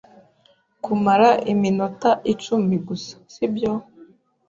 Kumara 0.83 1.29
iminota 1.53 2.09
icumi 2.33 2.75
gusa, 2.87 3.15
sibyo? 3.33 3.71